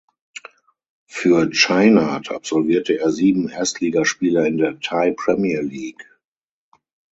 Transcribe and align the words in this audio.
Für 1.05 1.51
Chainat 1.51 2.31
absolvierte 2.31 2.97
er 2.97 3.11
sieben 3.11 3.49
Erstligaspiele 3.49 4.47
in 4.47 4.57
der 4.57 4.79
Thai 4.79 5.11
Premier 5.11 5.61
League. 5.61 6.09